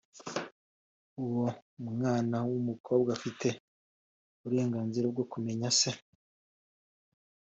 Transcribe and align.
Uwo 1.23 1.47
mwana 1.93 2.37
w’umukobwa 2.49 3.09
afite 3.17 3.47
uburenganzira 4.43 5.05
bwo 5.13 5.25
kumenya 5.31 5.69
se 5.79 5.91